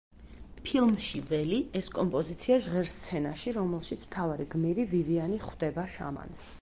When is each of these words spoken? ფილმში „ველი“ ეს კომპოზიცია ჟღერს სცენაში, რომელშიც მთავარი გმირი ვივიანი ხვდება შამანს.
ფილმში 0.67 1.19
„ველი“ 1.31 1.59
ეს 1.81 1.89
კომპოზიცია 1.97 2.57
ჟღერს 2.69 2.95
სცენაში, 3.01 3.53
რომელშიც 3.59 4.01
მთავარი 4.09 4.49
გმირი 4.55 4.87
ვივიანი 4.95 5.39
ხვდება 5.45 5.85
შამანს. 5.99 6.49